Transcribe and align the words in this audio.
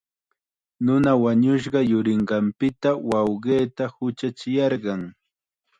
Nuna 0.85 1.11
wañushqa 1.23 1.79
yurinqanpita 1.91 2.89
wawqiita 3.09 3.83
huchachiyarqan. 3.95 5.01